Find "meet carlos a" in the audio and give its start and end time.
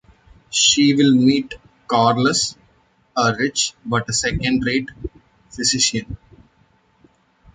1.13-3.35